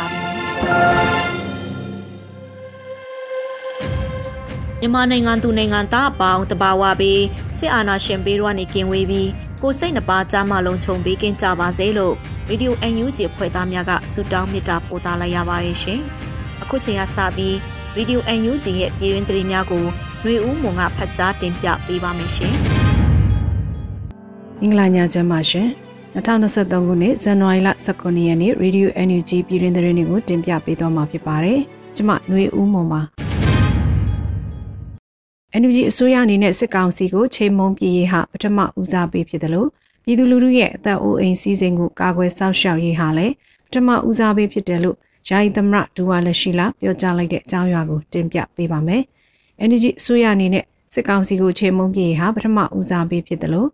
[4.81, 7.23] မြန်မာနိုင်ငံသူနိုင်ငံသားအပေါင်းတဘာဝပြီး
[7.59, 9.29] စစ်အာဏာရှင်ပေးတော့နေကင်ဝေးပြီး
[9.61, 12.13] ကိုစိတ်နှပါကြားမလုံးခြုံပေးကင်းကြပါစေလို့
[12.47, 15.99] ဗီဒီယို UNG ဖွဲ့သားများကဆုတောင်းမေတ္တာပို့သလိုက်ရပါတယ်ရှင်။
[16.61, 17.55] အခုချိန်ကစပြီး
[17.95, 19.85] ဗီဒီယို UNG ရဲ့ပြည်တွင်းသတင်းများကို
[20.21, 22.53] ຫນွေဦးမွန်ကဖတ်ကြားတင်ပြပေးပါမယ်ရှင်။
[24.61, 25.69] အင်္ဂလာညချမ်းပါရှင်။
[26.15, 31.59] 2023ခုနှစ်ဇန်နဝါရီလ19ရက်နေ့ Radio NUG ပြည်တွင်သတင်းတွေကိုတင်ပြပေးသွားမှာဖြစ်ပါတယ်။
[31.95, 33.01] ကျွန်မຫນွေဦးမွန်ပါ။
[35.61, 39.69] NUG အစိုးရအနေနဲ့စစ်ကောင်စီကိုချိန်မုံပြည်ရေးဟာပထမဦးစားပေးဖြစ်တယ်လို့
[40.03, 43.33] ပြည်သူလူထုရဲ့အသက်အိုးအိမ်စီးစိမ်ကိုကာကွယ်စောင့်ရှောက်ရေးဟာလည်း
[43.65, 44.97] ပထမဦးစားပေးဖြစ်တယ်လို့
[45.29, 49.03] ယာယီသမရဒူဝါလက်ရှိလာပြောကြားလိုက်တဲ့အကြောင်းအရာကိုတင်ပြပေးပါမယ်။
[49.69, 53.69] NUG အစိုးရအနေနဲ့စစ်ကောင်စီကိုချိန်မုံပြည်ရေးဟာပထမဦးစားပေးဖြစ်တယ်လို့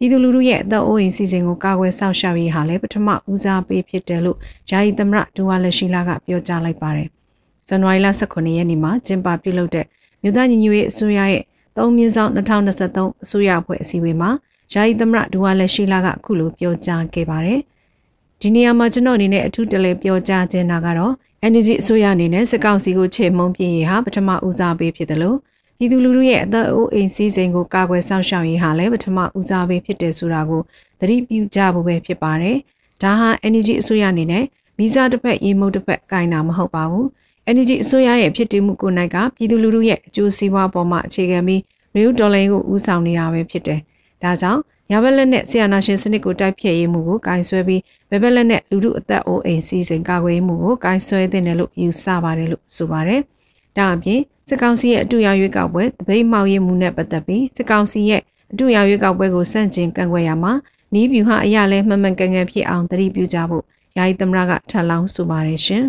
[0.00, 4.38] ပြည်သူလူထုရဲ့အသက်အိုးအိမ်စီစဉ်ကိုကာကွယ်စောင့်ရှောက်ရေးဟာလည်းပထမဦးစားပေးဖြစ်တယ်လို့
[4.70, 7.08] ယာယီသမရဒူဝါလက်ရှိလာကပြောကြားလိုက်ပါတယ်။
[7.68, 9.86] ဇန်နဝါရီလ18ရက်နေ့မှာကျင်းပပြုလုပ်တဲ့
[10.22, 11.44] မြို့သားညီညွတ်ရေးအစိုးရရဲ့
[11.76, 14.30] သုံးမြင့်ဆောင်2023အစိုးရအဖွဲ့အစည်းအဝေးမှာ
[14.72, 17.60] ယာယီသမရဒူဝါလက်ရှိလာကအခုလိုပြောကြားခဲ့ပါတယ်။
[18.40, 21.12] ဒီနေရာမှာကျွန်တော်အနေနဲ့အထူးတလဲပြောကြားခြင်းတာကတော့
[21.46, 25.38] energy အစိုးရအနေနဲ့စကောက်စီကိုချေမှုန်းပြရေးဟာပထမဦးစားပေးဖြစ်တယ်လို့
[25.80, 30.60] ပြည်သူလူထုရဲ့အသက်အိုးအိမ်စီးစိမ်ကိုကာကွယ်ဆောင်ရှောက်ရေးဟာလည်းပထမဦးစားပေးဖြစ်တယ်ဆိုတာကို
[31.00, 32.56] သတိပြုကြဖို့ပဲဖြစ်ပါတယ်။
[33.02, 34.44] ဒါဟာ energy အစိုးရအနေနဲ့
[34.78, 37.06] ဗီဇတစ်ဖက်ရေမုတ်တစ်ဖက်ကင်တာမဟုတ်ပါဘူး။
[37.50, 41.60] energy အစိုးရရဲ့ဖြစ်တည်မှုကိုနိုင်ကပြည်သူလူထုရဲ့အကျိုးစီးပွားပေါ်မှာအခြေခံပြီး
[41.94, 43.80] ရီယူဒေါ်လာကိုဦးဆောင်နေတာပဲဖြစ်တယ်။
[44.22, 44.60] ဒါကြောင့်
[44.92, 53.20] ရဘက်လက်နဲ့ဆီယနာရှင်စနစ်ကိုတိုက်ဖျက်ရေးမှုကိုကင်ဆွဲပြီးဘယ်ဘက်လက်နဲ့လူထုအသက်အိုးအိမ်စီးစိမ်ကာကွယ်မှုကိုကင်ဆွဲတဲ့တယ်လို့ယူဆပါတယ်လို့ဆိုပါတယ်။
[53.76, 54.20] ဒါအပြင်
[54.52, 58.22] စစ်ကောင်စီရဲ့အတူရောက်ရွေးကောက်ပွဲတပိတ်မှောက်ရေးမှုနဲ့ပတ်သက်ပြီးစစ်ကောင်စီရဲ့
[58.52, 60.52] အတူရောက်ရွေးကောက်ပွဲကိုစန့်ကျင်ကန့်ကွက်ရမှာ
[60.94, 63.64] နီးဗျူဟာအရာလဲမှန်မှန်ကန်ကန်ဖြစ်အောင်တတိပြုကြဖို့
[63.96, 65.84] ယာယီသမရကထပ်လောင်းဆိုပါတယ်ရှင်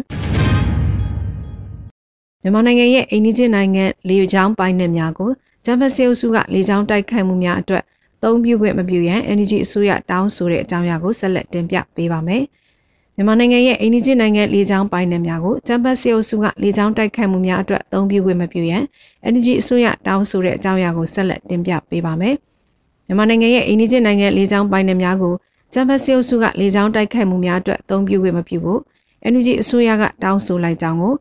[2.42, 5.30] မြန်မာနိုင်ငံရဲ့အိန္ဒိချင်းနိုင်ငံလေကြောင်းပိုင်းနယ်များကို
[5.66, 7.84] ဂျမ်ဖက်ဆီအုပ်စုကလေကြောင်းတိုက်ခိုက်မှုများအတွက်
[8.18, 12.44] အသုံးပြုခွင့်မပြုရန် NGO အစိုးရတောင်းဆိုတဲ့အကြောင်းအရာကိုဆက်လက်တင်ပြပေးပါမယ်။
[13.16, 18.84] မြန်မာနိုင်ငံရဲ့အိန္ဒိချင်းနိုင်ငံလေကြောင်းပိုင်းနယ်များကိုတမ်ပတ်စီအုပ်စုကလေကြောင်းတိုက်ခိုက်မှုများအတွက်အသုံးပြုခွင့်မပြုရန်
[19.28, 22.36] Energy အစိုးရတောင်းဆိုတဲ့အကြောင်းအရာကိုဆက်လက်တင်ပြပေးပါမယ်။
[23.08, 25.34] မြန်မာနိုင်ငံရဲ့အိန္ဒိချင်းနိုင်ငံလေကြောင်းပိုင်းနယ်များကို
[25.74, 28.80] တမ်ပတ်စီအုပ်စုကလေကြောင်းတိုက်ခိုက်မှုများအတွက်အသုံးပြုခွင့်မပြုဖို့
[29.28, 31.14] Energy အစိုးရကတောင်းဆိုလိုက်ကြောင်းကို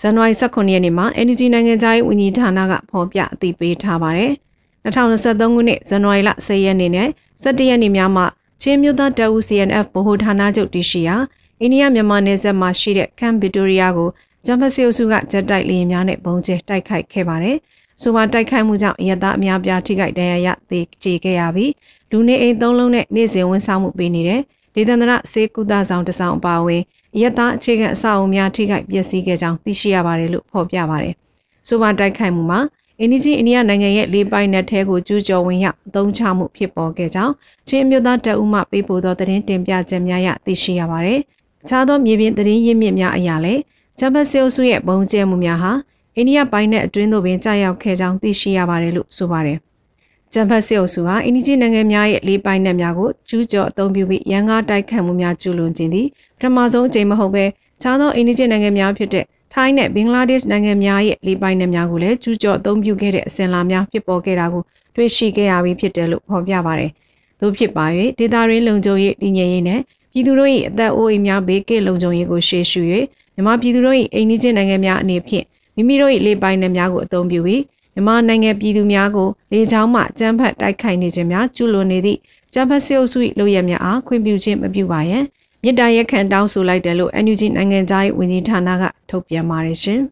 [0.00, 4.32] ဇန်နဝါရီ18ရက်နေ့မှာ Energy နိုင်ငံသားရေးဝန်ကြီးဌာနကဖော်ပြအသိပေးထားပါတယ်။
[4.84, 7.08] 2023ခုနှစ်ဇန်နဝါရီလ10ရက်နေ့နဲ့
[7.42, 8.26] 17ရက်နေ့များမှာ
[8.62, 11.16] ချင်းမြို့သားတပ်ဦး CNF ဗဟိုဌာနချုပ်တရှိရာ
[11.60, 14.08] အိန္ဒိယမြန်မာနယ်စပ်မှာရှိတဲ့ကန်ဗစ်တိုရီယာကို
[14.46, 17.56] ဂျမ်ဖစီအုပ်စုကဂျက်တိုက်လေယာဉ်များနဲ့ပုံကျဲတိုက်ခိုက်ခဲ့ပါတယ်။
[18.02, 21.72] ဆိုပါတိုက်ခိုက်မှုကြောင့်ရတအများပြားထိခိုက်ဒဏ်ရာရသေကျေခဲ့ရပြီး
[22.10, 24.40] လူနေအိမ်သုံးလုံးနဲ့နေ့စဉ်ဝန်ဆောင်မှုပေးနေတဲ့
[24.74, 26.82] ဒေသန္တရစေကုသဆောင်တဆောင်အပါအဝင်
[27.20, 31.14] ရတအခြေခံအဆောက်အအုံများထိခိုက်ပျက်စီးခဲ့ကြောင်းသိရှိရပါတယ်လို့ဖော်ပြပါတယ်။
[31.68, 32.60] ဆိုပါတိုက်ခိုက်မှုမှာ
[33.00, 37.32] အင်ဒီဂျီအိန္ဒိယနိုင်ငံရဲ့လေးပိုင်းနယ်ထဲကိုကျူးကျော်ဝင်ရောက်အသုံးချမှုဖြစ်ပေါ်ခဲ့ကြောင်း
[37.68, 41.20] ချင်းအမျိုးသားတပ်ဦးမှပေးပို့သောသတင်းတင်ပြချက်များရသိရှိရပါတယ်။
[41.68, 43.60] ခြားသောမြေပြင်သတင်းရင်းမြစ်များအရာလည်း
[43.98, 45.72] ဂျမ်ဘတ်ဆီအုပ်စုရဲ့ဘုံကျဲမှုများဟာ
[46.16, 49.58] အိန္ဒိယပိုင်းနဲ့အတွင်းသို့ပင်ကြာရောက်ခဲ့ကြောင်းသိရှိရပါတယ်လို့ဆိုပါတယ်။
[50.34, 56.06] ဂျမ်ဘတ်ဆီအုပ်စုဟာအိန္ဒိယနိုင်ငံများရဲ့လေးပိုင်းနဲ့များကိုကျူးကျော်အသုံးပြုပြီးရန်ကားတိုက်ခတ်မှုများကျူးလွန်ခြင်းသည်
[56.38, 57.44] ပထမဆုံးအကြိမ်မဟုတ်ဘဲ
[57.82, 59.24] ခြားသောအိန္ဒိယနိုင်ငံများဖြစ်တဲ့
[59.60, 64.62] ထိုင်းနဲ့ဘင်္ဂလားဒေ့ရှ်နိုင်ငံများရဲ့လေးပိုင်းနဲ့များကိုလည်းကျူးကျော်အသုံးပြုခဲ့တဲ့အစဉ်အလာများဖြစ်ပေါ်ခဲ့တာကို
[64.96, 66.90] တွေ့ရှိခဲ့ရပြီးဖြစ်တယ်လို့ဖော်ပြပါတယ်။
[67.40, 67.84] သို့ဖြစ်ပါ၍
[68.18, 69.80] ဒေတာရင်းလုံခြုံရေးတည်ငြိမ်ရေးနဲ့
[70.12, 72.80] ပြည်သူတို့၏အသက်အိုးအိမ်များဘေးကင်းလုံခြုံရေးကိုရှေ့ရှု၍
[73.34, 75.44] မြန်မာပြည်သူတို့၏အိမ်နီးချင်းနိုင်ငံများအနေဖြင့်
[75.76, 77.62] မိမိတို့၏လေပိုင်နယ်များကိုအသုံးပြုပြီး
[77.94, 82.18] မြန်မာနိုင်ငံပြည်သူများကိုလေကြောင်းမှကြမ်းဖက်တိုက်ခိုက်နေခြင်းများကျူးလွန်နေသည့်
[82.54, 85.24] ကြမ်းဖက်စစ်အုပ်စု၏လုပ်ရများအားခွင့်ပြုခြင်းမပြုပါရန်
[85.62, 90.00] မြစ်တာရက်ခံတောင်းဆိုလိုက်တယ်လို့ NUG နိုင်ငံသားရေးဝန်ကြီးဌာနကထုတ်ပြန်ပါတယ်ရှင်။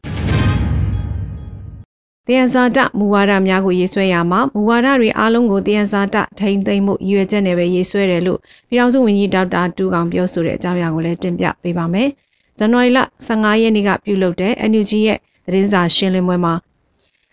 [2.27, 8.39] တယံဇာတမူဝါဒများကိုရေးဆွဲရမှာမူဝါဒတွေအားလုံးကိုတယံဇာတထိမ့်သိမ့်မှုရည်ရွယ်ချက်နဲ့ပဲရေးဆွဲတယ်လို့
[8.69, 12.09] ပြည်ထောင်စုဝန်ကြီးဒေါက်တာတူကောင်ပြောဆိုတဲ့အကြောင်းအရာကိုလည်းတင်ပြပေးပါမယ်။
[12.59, 16.55] ဇန်နဝါရီလ15ရက်နေ့ကပြုလုပ်တဲ့ NUG ရဲ့သတင်းစာရှင်းလင်းပွဲမှာ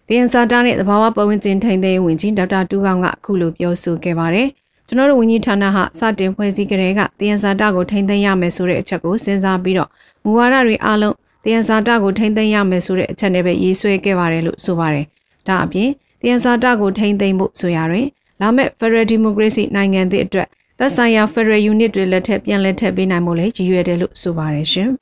[0.07, 4.49] တယံဇာတနဲ့သဘာဝပတ်ဝန်းကျင်ထိမ့်သိမ့်ဝန်ကြီးဒေါက်တာတူကောင်ကအခုလိုပြောဆိုခဲ့ပါတယ်။
[4.87, 9.89] ကျွန်တော်တို့ဝန်ကြီးဌာနဟာစတင်ဖွဲ့စည်းကြတဲ့ကတယံဇာတကိုထိမ့်သိမ်းရမယ်ဆိုတဲ့အချက်ကိုစဉ်းစားပြီးတော့
[10.23, 15.05] မူဝါဒတွေအားလုံးတယံဇာတကိုထိမ့်သိမ်းရမယ်ဆိုတဲ့အချက်နဲ့ပဲရေးဆွဲခဲ့ပါတယ်လို့ဆိုပါတယ်။
[15.47, 15.89] ဒါအပြင်
[16.21, 18.07] တယံဇာတကိုထိမ့်သိမ်းဖို့ဆိုရရင်
[18.41, 20.47] လာမယ့် Federal Democracy နိုင်ငံသစ်အတွက်
[20.79, 24.89] သက်ဆိုင်ရာ Federal Unit တွေလက်ထက်ပြန်လက်ထက်ပေးနိုင်ဖို့လည်းရည်ရွယ်တယ်လို့ဆိုပါတယ်ရှင်။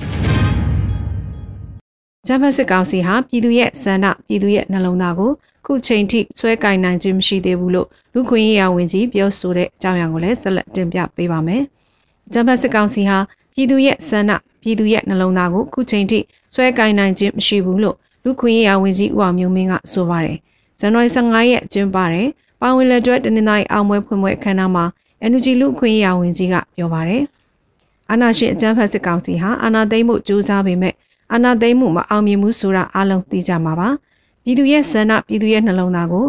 [2.28, 5.31] ဂျပန်စစ်ကောင်စီဟာပြည်သူရဲ့ဆန္ဒပြည်သူရဲ့နှလုံးသားကို
[5.71, 11.63] ခုချိန်ထိဆွဲကင်နိုင်ခြင်းမရှိသေးဘူးလို့လူခွင့်ရေးရာဝန်ကြီးပြောဆိုတဲ့အကြောင်းအရာကိုလည်းဆက်လက်တင်ပြပေးပါမယ်။
[12.33, 13.18] ဂျပန်စစ်ကောင်စီဟာ
[13.53, 14.31] ပြည်သူရဲ့ဆန္ဒ
[14.62, 16.19] ပြည်သူရဲ့နှလုံးသားကိုခုချိန်ထိ
[16.53, 20.38] ဆွဲကင်နိုင်ခြင်းမရှိဘူးလို့လူခွင့်ရေးရာဝန်ကြီးဦးအောင်မျိုးမင်းကဆိုပါတယ်။
[20.79, 22.27] ဇန်နဝါရီ15ရက်ကျင်းပတဲ့
[22.62, 24.85] ပါဝင်လက်တွဲတနင်္လာရီအောင်ပွဲဖွင့်ပွဲအခမ်းအနားမှာ
[25.29, 27.23] NUG လူခွင့်ရေးရာဝန်ကြီးကပြောပါတယ်။
[28.12, 30.94] အာဏာရှင်အကြမ်းဖက်စစ်ကောင်စီဟာအာဏာသိမ်းမှုကြိုးစားပေမဲ့
[31.33, 33.89] အာဏာသိမ်းမှုမအောင်မြင်ဘူးဆိုတာအလုံးသိကြမှာပါ။
[34.43, 36.25] ပြည်သူရဲ့ဆန္ဒပြည်သူရဲ့နှလုံးသားကို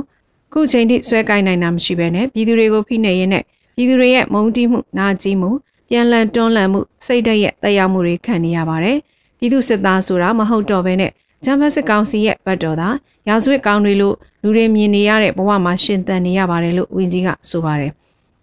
[0.53, 3.45] ခုချိန်ထိဆွဲကိုင်းနိုင်တာမရှိဘဲနဲ့ပြည်သူတွေကိုဖိနှိပ်ရင်းနဲ့
[3.77, 5.51] ပြည်သူတွေရဲ့မုန်းတီးမှုနာကျင်မှု
[5.89, 8.99] ပြန်လည်တွန်းလှန်မှုစိတ်ဓာတ်ရဲ့တရားမှုတွေခံနေရပါတယ်။
[9.39, 11.11] ပြည်သူစစ်သားဆိုတာမဟုတ်တော့ဘဲနဲ့
[11.45, 12.89] ဂျမ်ဘတ်စစ်ကောင်စီရဲ့ဘတ်တော်သာ
[13.29, 17.93] ရာဇဝတ်ကောင်းတွေလို့လူတွေမြင်နေရတဲ့ဘဝမှာရှင်သန်နေရပါတယ်လို့ဝန်ကြီးကဆိုပါတယ်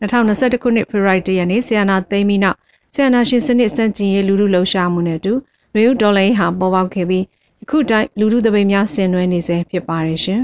[0.02, 2.58] 2021ခုနှစ်ဖေဖော်ဝါရီလရက်နေ့ဆီယနာသိမ်းပြီးနောက်
[2.94, 5.34] ဆီယနာရှင်စနစ်စန့်ကျင်ရေးလူလူလှုပ်ရှားမှုနဲ့အတူ
[5.76, 7.24] ရေယူဒေါ်လာဟာပေါ်ပေါက်ခဲ့ပြီး
[7.64, 10.42] အခုတိုင်းလူလူသပိတ်များဆင်နွှဲနေစေဖြစ်ပါတယ်ရှင်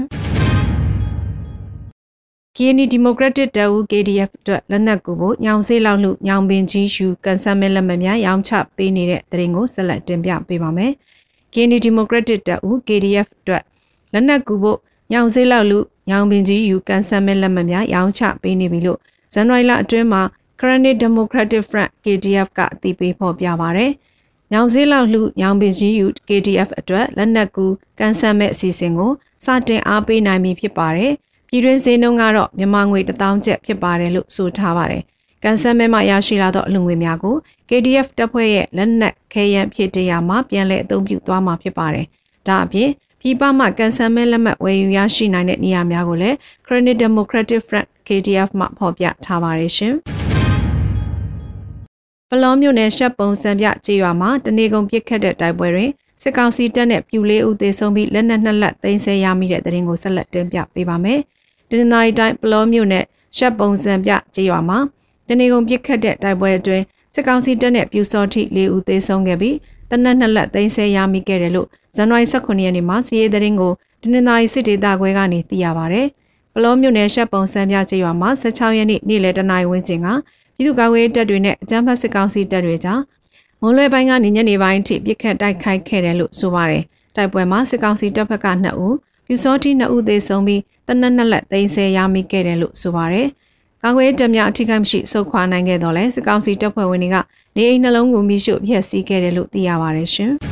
[2.56, 10.92] KNY Democratic တပ်ဦး KDF အတွက်လက်နက်ကူဖို့ညောင်စေးလောက်လူညောင်ပင်ကြီးယူကန်ဆယ်မဲလက်မှတ်များရောင်းချပေးနေတဲ့တရင်ကိုဆက်လက်တင်ပြပေးပါမယ်။
[11.54, 13.62] Guinea Democratic တပ်ဦး KDF အတွက်
[14.12, 14.78] လက်နက်ကူဖို့
[15.12, 15.78] ညောင်စေးလောက်လူ
[16.10, 18.98] ညောင်ပင်ကြီးယူကန်ဆယ်မဲ့လက်မှတ်များရောင်းချပေးနေပြီလို့
[19.32, 20.22] ဇန်နဝါရီလအတွင်းမှာ
[20.60, 23.92] Granite Democratic Front KDF ကအသိပေးဖော်ပြပါရတယ်။
[24.52, 27.66] ညောင်စေးလောက်လူညောင်ပင်ကြီးယူ KDF အတွက်လက်နက်ကူ
[27.98, 29.12] ကန်ဆယ်မဲ့အစီအစဉ်ကို
[29.44, 31.12] စတင်အားပေးနိုင်ပြီဖြစ်ပါတယ်။
[31.48, 35.02] ပြည်တွင်းဈေးနှုန်းကတော့မြန်မာငွေ1000ကျပ်ဖြစ်ပါတယ်လို့ဆိုထားပါတယ်။
[35.42, 37.34] ကန်ဆယ်မဲမှရရှိလာသောအလုံငွေများကို
[37.68, 42.06] KDF တပ်ဖွဲ့ရဲ့လက်နက်ခဲယမ်းဖြစ်တရားမှာပြန်လည်အသုံးပြုသွားမှာဖြစ်ပါတယ်။
[42.46, 42.90] ဒါအပြင်
[43.20, 49.94] ပြည်ပမှကန်ဆယ်မဲလက်မှတ်ဝယ်ယူရရှိနိုင်တဲ့နေရာများကိုလည်း Credit Democratic Front KDF မှဖော်ပြထားပါတယ်ရှင်။
[52.30, 55.90] ပလောမြို့နယ်ရှက်ပုံစံပြကြေးရွာမှာတနေကုန်ပစ်ခတ်တဲ့တိုက်ပွဲတွင်
[56.22, 61.20] စစ်ကောင်စီတပ်နဲ့ပြူလေးဦးသေဆုံးပြီးလက်နက်နှစ်လက်သိမ်းဆည်းရမိတဲ့တဲ့ရင်ကိုဆက်လက်တင်ပြပေးပါမယ်။
[61.68, 63.04] ဒီနေ့တိုင်းပလောမြို့နယ်
[63.36, 64.78] ရှက်ပုံစံပြကြေးရွာမှာ
[65.28, 66.84] တနေကုန်ပြစ်ခတ်တဲ့တိုက်ပွဲအတွင်း
[67.14, 69.56] စစ်ကောင်စီတပ်နဲ့ပြူစောထိ၄ဦးသေဆုံးခဲ့ပြီး
[69.90, 73.72] တနက်နှစ်လက်သိမ်းဆဲရမိခဲ့တယ်လို့ဇန်နဝါရီ18ရက်နေ့မှာစီးရဲသတင်းကို
[74.02, 76.02] ဒနင်္သာရီစစ်ဒေသခွဲကနေသိရပါဗျ။
[76.54, 80.08] ပလောမြို့နယ်ရှက်ပုံစံပြကျေးရွာမှာ16ရက်နေ့နေ့လယ်တနာရီဝန်းကျင်က
[80.56, 83.00] ပြည်သူ့ကာကွယ်တပ်တွေနဲ့အကြမ်းဖက်စစ်ကောင်စီတပ်တွေကြား
[83.60, 86.82] မွန်လွဲပိုင်းကနေညနေပိုင်းထိပြစ်ခတ်တိုက်ခိုက်ခဲ့တယ်လို့ဆိုပါတယ်။
[87.16, 93.28] တိုက်ပွဲမှာစစ်ကောင်စီတပ်ဖက်က2ဦးပြူစောတိ2ဦးသေဆုံးပြီးတနက်နှစ်လက်သိမ်းဆဲရမိခဲ့တယ်လို့ဆိုပါတယ်။
[93.82, 97.16] ကာကွယ်တပ်များအထိကိမရှိစုခွာနိုင်ခဲ့တော့လဲစစ်ကောင်စီတပ်ဖွဲ့ဝင်တွေက
[97.56, 100.32] နေအိမ်နှလုံးကိုမိရှုဖျက်ဆီးခဲ့တယ်လို့သိရပါတယ်ရှင်။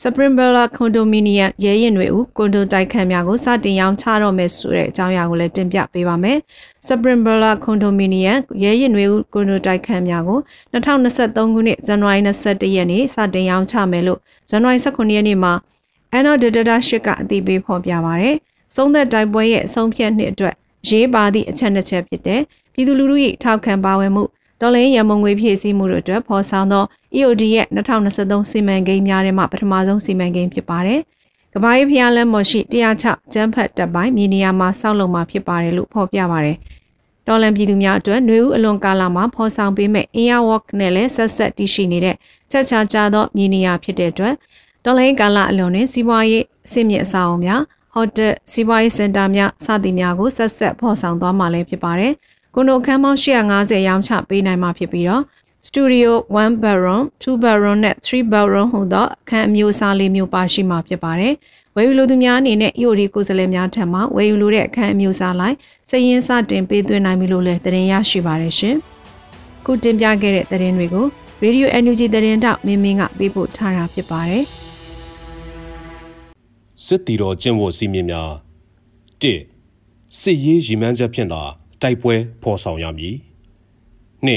[0.00, 6.38] Spring Bella Condominium ရဲရင်တွေဦးကွန်ဒိုတိုက်ခန်းများကိုစတင်ရောင်းချတော့မယ်ဆိုတဲ့အကြောင်းအရာကိုလည်းတင်ပြပေးပါမယ်။
[6.86, 10.38] Spring Bella Condominium ရဲရင်တွေဦးကွန်ဒိုတိုက်ခန်းများကို
[10.72, 15.52] 2023ခုနှစ်ဇန်နဝါရီ21ရက်နေ့စတင်ရောင်းချမယ်လို့ဇန်နဝါရီ19ရက်နေ့မှာ
[16.16, 18.36] Anno Data ရှစ်ကအသိပေးဖော်ပြပါရယ်။
[18.74, 20.54] သုံးသက်တိုက်ပွဲရဲ့အဆုံးဖြတ်နှစ်အတွက်
[20.88, 22.40] ရေးပါသည့်အချက်နှစ်ချက်ဖြစ်တဲ့
[22.74, 24.24] ပြည်သူလူထု၏ထောက်ခံပါဝင်မှု
[24.60, 26.84] တော်လိုင်းရမုံငွေဖြည့်ဆည်းမှုတို့အတွက်ဖော်ဆောင်သော
[27.18, 31.00] EOD ရဲ့2023စီမံကိန်းများထဲမှပထမဆုံးစီမံကိန်းဖြစ်ပါတယ်။
[31.54, 36.56] ကမ္ဘာရေးဖျားလမ်းမော်ရှိ106ကျန်းဖတ်တပ်ပိုင်းမြေနေရာမှာစောက်လုံမှာဖြစ်ပါတယ်လို့ဖော်ပြပါတယ်။
[37.26, 42.16] တော်လန်ပြည်သူများအတွက်နှွေဦးအလွန်ကာလမှာဖော်ဆောင်ပေးမဲ့ Air Walk နဲ့လည်းဆက်ဆက်တည်ရှိနေတဲ့
[42.50, 44.34] ချက်ချာကြသောမြေနေရာဖြစ်တဲ့အတွက်
[44.84, 47.62] တော်လိုင်းကာလအလွန်တွင်စီးပွားရေးအဆင့်မြင့်အဆောက်အအုံများ
[47.94, 52.12] ဟိုတယ်စီးပွားရေးစင်တာများစသည်များကိုဆက်ဆက်ဖော်ဆောင်သွားမှာလည်းဖြစ်ပါတယ်။
[52.54, 55.22] ကိုနိုခန်းပေါင်း150ရောင်းချပေးနိုင်မှာဖြစ်ပြီးတော့
[55.66, 61.34] Studio 1 bedroom, 2 bedroom နဲ့3 bedroom ဟူသောအခန်းအမျိုးအစားလေးမျိုးပါရှိမှာဖြစ်ပါတယ်။
[61.76, 65.56] ဝယ်ယူလိုသူများအနေနဲ့ EOD ကိုယ်စားလှယ်များထံမှဝယ်ယူလိုတဲ့အခန်းအမျိုးအစားလိုက်
[65.88, 68.76] စည်ရင်းစတင်ပေးသွင်းနိုင်ပြီလို့လည်းတင်ရရှိပါတယ်ရှင်။
[69.64, 71.06] ခုတင်ပြခဲ့တဲ့သတင်းတွေကို
[71.44, 74.44] Radio NUG သတင်းတောက်မင်းမင်းကပေးပို့ထားတာဖြစ်ပါတယ်။
[76.84, 78.30] စစ်တီတော်ကျင့်ဝတ်စည်းမျဉ်းများ
[79.22, 79.24] ၁
[80.20, 81.42] စစ်ရေးရည်မှန်းချက်ဖြင့်သာ
[81.82, 83.14] တိုက်ပွဲဖော်ဆောင်ရမည်
[84.26, 84.28] ၂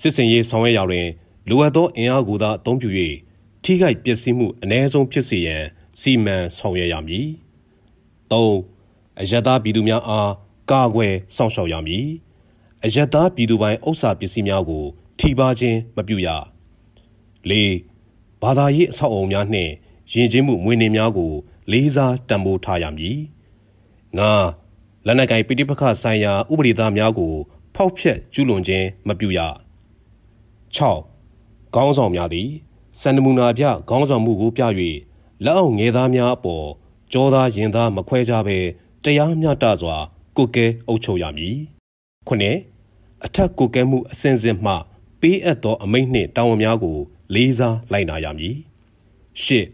[0.00, 1.08] စစ်စင်ရေးဆောင်ရွက်ရာတွင်
[1.48, 2.90] လိုအပ်သောအင်အားကိုသာအသုံးပြု၍
[3.62, 5.62] ထိခိုက်ပျက်စီးမှုအ ਨੇ ဆုံးဖြစ်စေရန်
[6.00, 7.28] စီမံဆောင်ရွက်ရမည်
[8.30, 8.34] ၃
[9.20, 10.30] အယက်သားပြည်သူများအား
[10.70, 12.06] ကာကွယ်စောင့်ရှောက်ရမည်
[12.84, 14.84] အယက်သားပြည်သူပိုင်းဥစ္စာပစ္စည်းများကို
[15.18, 16.28] ထိပါခြင်းမပြုရ
[17.50, 17.52] ၄
[18.42, 19.72] ဘာသာရေးအဆောက်အအုံများနှင့်
[20.12, 21.32] ယဉ်ကျေးမှုမွေးနေ့များကို
[21.72, 23.18] လေးစားတံမိုးထားရမည်
[24.18, 24.20] ၅
[25.06, 27.32] လက်နက်ကိုင်ပိဋိပခဆိုင်ရာဥပဒေသားများကို
[27.74, 29.40] ဖောက်ဖျက်ကျူးလွန်ခြင်းမပြုရ
[30.76, 32.50] 6ခေါင်းဆောင်များသည်
[33.00, 34.62] စန္ဒမူနာပြခေါင်းဆောင်မှုကိုပြ၍
[35.44, 36.66] လက်အောက်ငယ်သားများအပေါ်
[37.12, 38.58] ကြောသားရင်သားမခွဲကြဘဲ
[39.04, 39.96] တရားမျှတစွာ
[40.36, 41.56] ကိုကဲအုပ်ချုပ်ရမည်။
[42.26, 42.58] ခုနှစ်
[43.24, 44.72] အထက်ကိုကဲမှုအစဉ်စဉ်မှ
[45.20, 46.98] ပေးအပ်သောအမိန့်နှင့်တာဝန်များကို
[47.34, 48.56] လေးစားလိုက်နာရမည်။
[49.42, 49.66] ရှစ်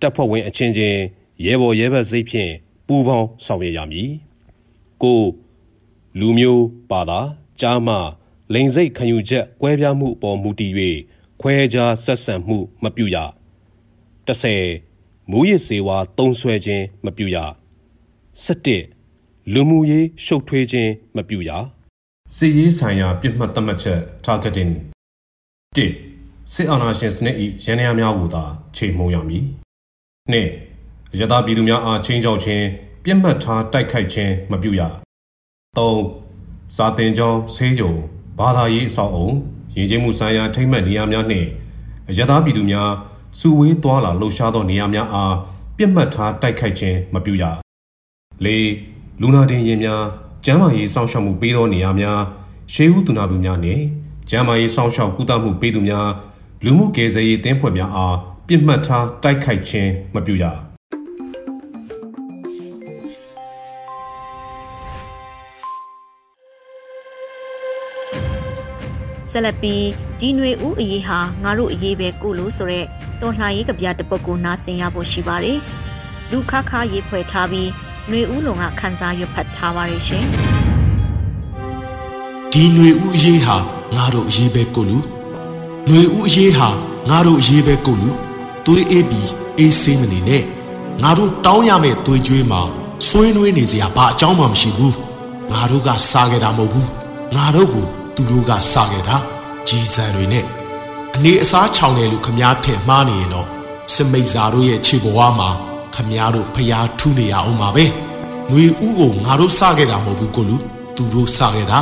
[0.00, 1.00] တပ်ဖွဲ့ဝင်အချင်းချင်း
[1.44, 2.52] ရဲဘော်ရဲဘက်စိတ်ဖြင့်
[2.86, 4.10] ပူးပေါင်းဆောင်ရွက်ရမည်။
[5.02, 5.22] ကို
[6.18, 7.20] လူမျိုးပါတာ
[7.60, 7.94] ကြားမှ
[8.54, 10.72] လိန်စိတ်ခံယူချက်ကွဲပြားမှုအပေါ်မူတည်၍
[11.40, 13.16] ခွဲခြားဆက်ဆံမှုမပြုရ
[14.28, 17.36] 30မူရစ်စေဝါတုံးဆွဲခြင်းမပြုရ
[18.44, 21.50] 17လူမှုရေးရှုပ်ထွေးခြင်းမပြုရ
[22.34, 24.72] စီရေးဆိုင်ရာပြစ်မှတ်သတ်မှတ်ချက် targeting
[25.76, 28.44] 1စစ်အာဏာရှင်စနစ်၏ရန်ရာများကိုသာ
[28.76, 29.44] ချိန်မှုံရမည်
[30.32, 32.64] 2ရသပြည်သူများအားချင်းချောက်ခြင်း
[33.04, 34.82] ပြစ်မှတ်ထားတိုက်ခိုက်ခြင်းမပြုရ
[35.78, 37.94] 3စာတင်ကြောင်းဆေးရုံ
[38.38, 39.28] ဘာသာရေးအဆောက်အုံ
[39.74, 41.48] ရည်ကျင်းမှုဆိုင်ရာထိမ့်မှတ်နေရာများနှင့်
[42.08, 42.90] အရသာပြည်သူများ
[43.38, 45.34] စုဝေးသွားလာလှုပ်ရှားသောနေရာများအား
[45.76, 47.44] ပြစ်မှတ်ထားတိုက်ခိုက်ခြင်းမပြုရ
[48.44, 48.48] ၄
[49.20, 50.02] လူနာတင်ရင်များ
[50.44, 52.20] ကျန်းမာရေးစောင့်ရှောက်မှုပေးသောနေရာများ
[52.74, 53.82] ရှေးဦးသူနာပြုများနှင့်
[54.30, 56.08] ကျန်းမာရေးစောင့်ရှောက်ကုသမှုပေးသူများ
[56.64, 58.16] လူမှုကယ်ဆယ်ရေးတင်းဖွဲ့များအား
[58.46, 60.44] ပြစ်မှတ်ထားတိုက်ခိုက်ခြင်းမပြုရ
[69.31, 69.83] ဆက်လက်ပြီး
[70.19, 72.87] ဒီຫນွေဦးအရေးဟာငါတို့အရေးပဲကိုလို့ဆိုရက်
[73.21, 75.57] တော်လှန်ရေးကဗျာတစ်ပုဒ်ကိုနားဆင်ရဖို့ရှိပါတယ်။
[76.31, 77.69] လူခခရေးဖွဲ့ထားပြီး
[78.09, 80.25] ຫນွေဦးလုံကခန်းစားရွတ်ဖတ်ထားပါရဲ့ရှင်။
[82.51, 83.55] ဒီຫນွေဦးအရေးဟာ
[83.95, 84.97] ငါတို့အရေးပဲကိုလူ
[85.87, 86.69] ຫນွေဦးအရေးဟာ
[87.09, 88.09] ငါတို့အရေးပဲကိုလူ
[88.65, 90.43] သွေးအေးပြီးအေးဆေးမနေနဲ့
[91.03, 92.61] ငါတို့တောင်းရမယ့်သွေးကြွေးမှာ
[93.07, 94.97] ဆွေးနွေးနေစရာဘာအကြောင်းမှမရှိဘူး
[95.51, 96.89] ငါတို့ကစားခဲ့တာမဟုတ်ဘူး
[97.35, 99.15] ငါတို့ကို သူတို့ကစခဲ့တာ
[99.67, 100.45] ကြီးစံတွေနဲ့
[101.15, 103.47] အနေအစားချောင်တယ်လို့ခမားထင်မှားနေရင်တော့
[103.93, 105.49] စမိတ်ဇာတို့ရဲ့ခြေဘဝမှာ
[105.95, 107.85] ခမားတို့ဖျားထူးနေရအောင်ပါပဲ။
[108.51, 110.57] ငွေဥကိုငါတို့စခဲ့တာမဟုတ်ဘူးကိုလူ
[110.95, 111.79] သူတို့စခဲ့တာ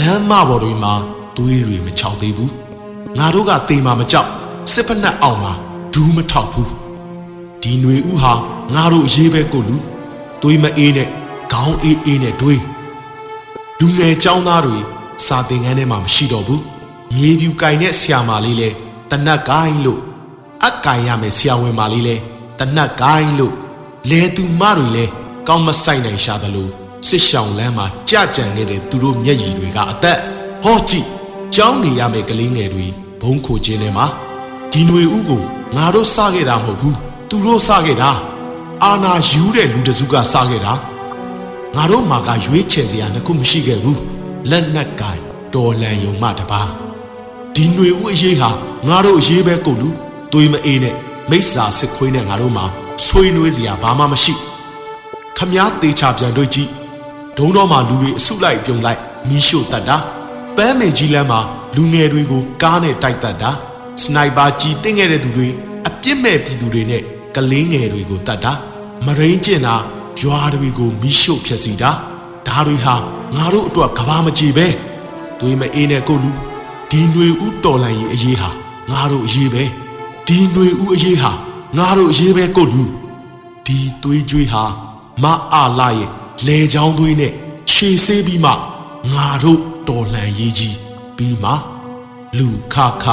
[0.00, 0.92] လမ်းမပေါ်တွေမှာ
[1.36, 2.50] သွေးတွေမချောက်သေးဘူး။
[3.18, 4.28] ငါတို့ကတေမာမကြောက်
[4.72, 5.52] စစ်ဖက်နှက်အောင်မှာ
[5.94, 6.70] ဒူးမထောက်ဘူး။
[7.62, 8.32] ဒီຫນွေဥဟာ
[8.74, 9.76] ငါတို့ရေးပဲကိုလူ
[10.42, 11.08] သွေးမအေးနဲ့
[11.52, 12.62] ခေါင်းအေးအေးနဲ့တွေး
[13.78, 14.78] လူငယ်ចောင်းသားတွေ
[15.27, 16.63] စာသင်ခန်းထဲမှာမရှိတော့ဘူး
[17.15, 18.69] မြေပြူကင်တဲ့ဆရာမလေးလဲ
[19.11, 19.99] တနတ်ကိုင်းလို့
[20.67, 22.15] အကင်ရမယ်ဆရာဝန်မလေးလဲ
[22.59, 23.53] တနတ်ကိုင်းလို့
[24.09, 25.05] လဲသူမတွေလဲ
[25.47, 26.71] ကောင်းမဆိုင်နိုင်ရှာတယ်လို့
[27.07, 30.19] စစ်ရှောင်လမ်းမှာကြကြံနေတဲ့သူတို့မျက်ရည်တွေကအသက်
[30.63, 31.07] ဟောကြည့်
[31.55, 32.85] ကြောင်းနေရမယ်ကလေးငယ်တွေ
[33.21, 34.05] ဘုံခိုခြင်းထဲမှာ
[34.71, 35.41] ဒီຫນွေဥကို
[35.75, 36.97] ငါတို့စခဲ့တာမဟုတ်ဘူး
[37.29, 38.11] သူတို့စခဲ့တာ
[38.83, 40.73] အာနာယူတဲ့လူတစုကစခဲ့တာ
[41.75, 43.99] ငါတို့မှာကရွေးချယ်စရာလည်းခုမရှိခဲ့ဘူး
[44.51, 45.19] လက်နက်ကင်
[45.53, 46.61] တော်လန်ယုံမှတပါ
[47.55, 48.49] ဒီຫນွေဥအရေးဟာ
[48.87, 49.89] ငါတို့အရေးပဲကုန်လူ
[50.33, 50.95] သွေးမအေးနဲ့
[51.29, 52.65] မိစ္ဆာစစ်ခွေးနဲ့ငါတို့မှာ
[53.05, 54.33] ဆွေးနွေးစရာဘာမှမရှိ
[55.37, 56.69] ခမားသေးချပြန်တွေ့ကြည့်
[57.37, 59.97] ဒုံတော်မှာလူတွေအစုလိုက်ပြုံလိုက်မီးရှို့တတ်တာ
[60.57, 61.39] ပန်းမေကြီးလမ်းမှာ
[61.75, 63.51] လူငယ်တွေကိုကားနဲ့တိုက်တတ်တာ
[64.01, 65.47] စနိုက်ပါကြီးတင်းခဲ့တဲ့သူတွေ
[65.87, 67.01] အပြစ်မဲ့ပြည်သူတွေနဲ့
[67.35, 68.53] ကလေးငယ်တွေကိုတတ်တာ
[69.05, 69.75] မရင်းကျင်တာ
[70.21, 71.91] ရွာတွေကိုမီးရှို့ဖျက်ဆီးတာ
[72.47, 72.95] ဒါတွေဟာ
[73.36, 74.66] ငါတို့အတွက်ကဘာမကြည့်ပဲ
[75.40, 76.30] သွေးမအေးနဲ့ကိုလူ
[76.90, 78.50] ဒီຫນွေဥတော်လိုင်းရဲ့အရေးဟာ
[78.90, 79.64] ငါတို့အရေးပဲ
[80.26, 81.30] ဒီຫນွေဥအရေးဟာ
[81.78, 82.84] ငါတို့အရေးပဲကိုလူ
[83.66, 84.64] ဒီသွေးကြွေးဟာ
[85.22, 86.10] မအားလာရဲ့
[86.46, 87.32] လေချောင်းသွေးနဲ့
[87.70, 88.52] ခြေဆေးပြီးမှ
[89.14, 90.76] ငါတို့တော်လှန်ရေးကြီး
[91.16, 91.50] ပြီးမှ
[92.38, 93.04] လူခခ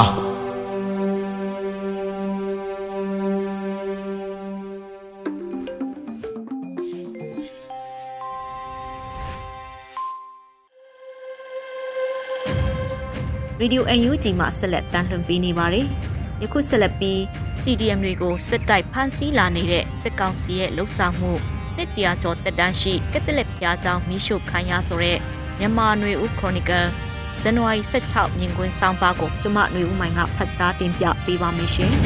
[13.61, 15.85] ရေဒီယို UNG မှာဆက်လက်တမ်းလွှင့်ပေးနေပါတယ်။
[16.41, 17.19] ယခုဆက်လက်ပြီး
[17.61, 21.31] CDM တွေကိုစစ်တိုက်ဖမ်းဆီးလာနေတဲ့စစ်ကောင်စီရဲ့လှုပ်ဆောင်မှု
[21.75, 25.17] နှစ်တရာကျော်တက်တန်းရှိကက်သလစ်ဘုရားကျောင်းမိရှုခိုင်းရဆိုတဲ့
[25.59, 26.87] မြန်မာနွေဦးခရိုနီကယ်
[27.41, 31.93] ဇန်နဝါရီ16မြင်ကွင်းဆောင်းပါးကိုကျမနွေဦးမိုင်ကဖတ်ကြားတင်ပြပေးပါမယ်ရှင်။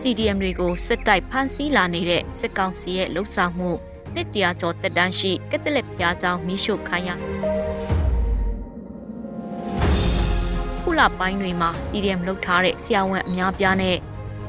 [0.00, 3.70] CDM တွေကိုစစ်တိုက်ဖမ်းဆီးလာနေတဲ့စစ်ကောင်စီရဲ့လှုပ်ဆောင်မှု
[4.16, 7.12] နှစ်တရာကျော်တက်တန်းရှိကက်သလစ်ဘုရားကျောင်းမိရှုခိုင်းရ
[10.98, 13.96] လပိုင်းတွေမှာ CDM လုပ်ထားတဲ့ဆရာဝန်အများပြားနဲ့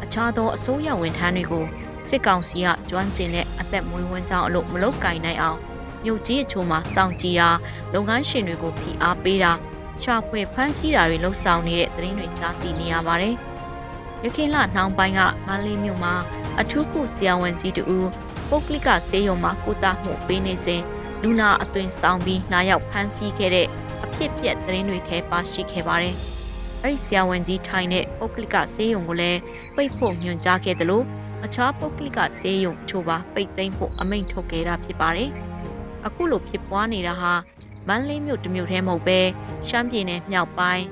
[0.04, 1.66] အခြားသောအစိုးရဝန်ထမ်းတွေကို
[2.10, 5.60] စစ်ကောင်စီကကျွမ်းကျင်တဲ့အသက်မွေးဝမ်းကြောင်းအလို့မလုပ်ကင်နိုင်အောင်
[6.04, 7.50] မြို့ကြီးအချို့မှာစောင့်ကြည့်တာ
[7.94, 9.52] လုပ်ငန်းရှင်တွေကိုဖိအားပေးတာ
[10.04, 13.36] ရှာဖွေဖမ်းဆီးတာတွေလှုပ်ဆောင်နေတဲ့သတင်းတွေကြားသိနေရပါတယ်။
[14.24, 16.14] ရခိုင်လနှောင်းပိုင်းကမန္တလေးမြို့မှာ
[16.60, 17.98] အထူးကုဆရာဝန်ကြီးတူ
[18.50, 20.82] ပုတ်ကလစ်ဆေးရုံမှာကုသမှုပေးနေစဉ်
[21.24, 23.68] လူနာအသွင်ဆောင်ပြီးလာရောက်ဖမ်းဆီးခဲ့တဲ့
[24.04, 26.16] အဖြစ်ပြက်သတင်းတွေထဲပါရှိခဲ့ပါတယ်။
[26.84, 29.40] အဲ့ဒီဆရာဝန်ကြီးထိုင်တဲ့ပုတ်ကလစ်ဆေးရုံကိုလည်း
[29.76, 31.06] ပိတ်ဖို့ညွှန်ကြားခဲ့တယ်လို့
[31.46, 35.30] အခြားပုတ်ကလစ်ဆေးရုံအချို့ပါပိတ်သိမ်းဖို့အမိန့်ထုတ်ခဲ့တာဖြစ်ပါတယ်။
[36.06, 37.34] အခုလိုဖြစ်ပွားနေတာဟာ
[37.88, 39.20] မန္တလေးမြို့တမြို့ထဲမဟုတ်ပဲ
[39.68, 40.86] ရှမ်းပြည်နယ်မြောက်ပိုင်း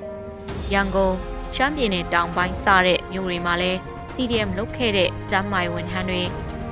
[0.74, 1.16] ရန်ကုန်
[1.56, 3.80] ရှမ်းပြည်နယ်တောင်ပိုင်းစတဲ့မြို့တွေမှာလည်း
[4.14, 6.24] CDM လုတ်ခဲ့တဲ့ကျမ်းမာရေးဝန်ထမ်းတွေ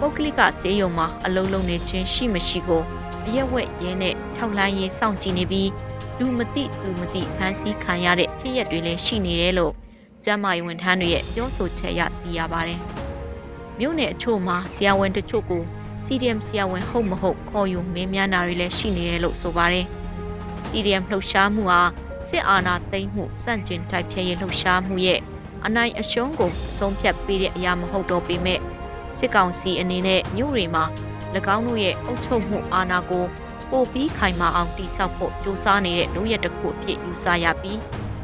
[0.06, 2.84] ပုတ်ကလစ်ဆေးရုံမှာအလုံးလုံးနေခြင်းရှိမရှိကို
[3.28, 5.70] အရက်ဝက်ရဲနဲ့ထောက်လှမ်းရေးစောင့်ကြည့်နေပြီး
[6.20, 9.74] လူမသိသူမသိဖမ်းဆီးခံရတဲ့ဖြစ်ရပ်တွေလည်းရှိနေတယ်လို့
[10.24, 12.80] ကျမ်းမာရေးဝန်ထမ်းတွေရဲ့ပြောဆိုချက်အရသိရပါတယ်။
[13.80, 15.64] မြို့နယ်အချို့မှာဆရာဝန်တချို့ကို
[16.06, 19.86] CDM ဆရာဝန်ဟုတ်မဟုတ်ခေါ်ယူမင်းများနာတွေလည်းရှိနေတယ်လို့ဆိုပါတယ်။
[20.68, 21.82] CDM လှုပ်ရှားမှုဟာ
[22.30, 25.20] စစ်အာဏာသိမ်းမှုစန့်ကျင်တိုက်ဖျက်ရေးလှုပ်ရှားမှုရဲ့
[25.66, 28.62] အနိုင်အရှုံးကိုအဆုံးဖြတ်ပေးတဲ့အရာမဟုတ်တော့ပေမဲ့
[29.18, 30.84] စစ်ကောင်စီအနေနဲ့မြို့တွေမှာ၎
[31.56, 33.26] င်းတို့ရဲ့အုပ်ချုပ်မှုအာဏာကို
[33.72, 37.80] ပိုပြီးခိုင်မာအောင်တိစောက်ဖို့ကြိုးစားနေတဲ့လူရက်တစ်ခုအဖြစ်ယူဆရပြီး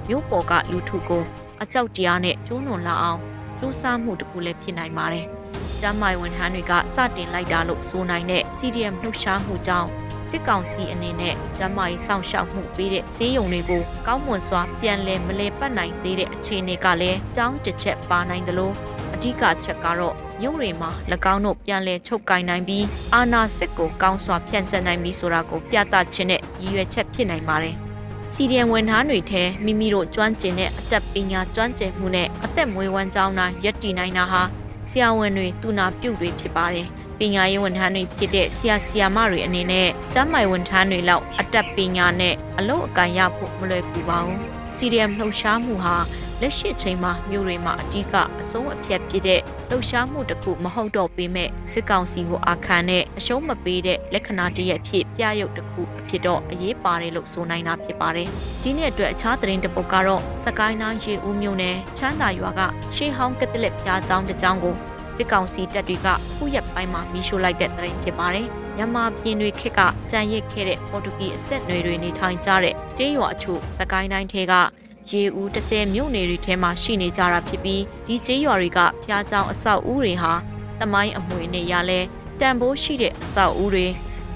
[0.08, 1.24] မြို့ပေါ်ကလူထုကို
[1.64, 3.20] အကြောက်တရားနဲ့ကျိုးနွန်လာအောင်
[3.60, 5.26] ကြိုးစားမှုတစ်ခုလည်းဖြစ်နိုင်ပါတယ်။
[5.82, 9.90] ကျမ်းမာဝန်ထမ်းတွေကစတင်လိုက်တာလို့ဆိုနိုင်တဲ့ CDM လှုပ်ရှားမှုကြောင့်
[10.30, 18.76] စစ်ကောင်စီအနေနဲ့ကျမ်းမာရေးစောင့်ရှောက်မှုပေးတဲ့ဆေးရုံတွေကိုကောင်းမွန်စွာပြန်လည်မလဲပတ်နိုင်သေးတဲ့အခြေအနေကလည်းကြောင်းတစ်ချက်ပါနိုင်တယ်လို့
[19.20, 20.92] အဓိကချက်ကတော့မြို့တွေမှာ၎
[21.34, 27.76] င်းတို့ပြန်လည်ချုပ်ကင်နိုင်ပြီးအာဏာစစ်ကိုကောင်းစွာဖြန့်ကျက်နိုင်ပြီဆိုတာကိုပြသခြင်းနဲ့ရည်ရွယ်ချက်ဖြစ်နိုင်ပါတယ်။
[28.34, 34.42] CDN ဝန်ထမ်းတွေထဲမိမိတို့ကျွမ်းကျင်တဲ့အတတ်ပညာကျွမ်းကျင်မှုနဲ့အသက်မွေးဝမ်းကြောင်းတာယက်တည်နိုင်တာဟာ
[34.90, 36.88] ဆရာဝန်တွေတူနာပြုတ်တွေဖြစ်ပါတယ်။
[37.20, 44.40] ပညာရေးဝန်ထမ်းတွေဖြစ်တဲ့ဆရာဆရာမတွေအနေနဲ့ကျန်းမာရေးဝန်ထမ်းတွေလောက်အတတ်ပညာနဲ့အလုပ်အကံရဖို့မလွယ်ကူပါဘူး။
[44.78, 45.96] CDM လှုပ်ရှားမှုဟာ
[46.42, 58.28] လက်ရှိချိန်မှာမြို့တွေမှာအကြီးကအဆုံးအဖြတ်ဖြစ်တဲ့လှုပ်ရှားမှုတစ်ခုမဟုတ်တော့ပေမဲ့စစ်ကောင်စီကိုအာခံတဲ့အရှုံးမပေးတဲ့လက္ခဏာတရက်ဖြစ်ပြရုပ်တစ်ခုအဖြစ်တော့အရေးပါတယ်လို့ဆိုနိုင်တာဖြစ်ပါတယ်။
[58.64, 62.62] ဒီနေ့အတွက်အခြားသတင်းတစ်ပုဒ်ကတော့စကိုင်းတိုင်းရေဦးမြို့နယ်ချမ်းသာရွာက
[62.96, 64.76] ရှေးဟောင်းကက်သလစ်ပြားကျောင်းတစ်ကျောင်းကို
[65.16, 69.80] စစ်ကောင်စီတပ်တွေကခုရက်ပိုင်းမှာမီးရှို့လိုက်တဲ့သတင်းဖြစ်ပါတယ်။မြန်မာပြည်တွေခက်က
[70.12, 74.54] ကြံရစ်ခဲ့တဲ့ပေါ်တူဂီအဆက်နွယ်တွေနေထိုင်ကြတဲ့ကျေးရွာအချို့စကိုင်းတိုင်းထဲက
[75.10, 80.34] ရေဦး30မြို့နယ်တွေထဲမှာရှိနေကြတာဖြစ်ပြီးဒီကျေးရွာတွေကဖျားကြောင်အဆောက်အဦတွေဟာ
[80.80, 82.00] တမိုင်းအမွေနဲ့ရလဲ
[82.40, 83.88] တန်ဖိုးရှိတဲ့အဆောက်အဦတွေ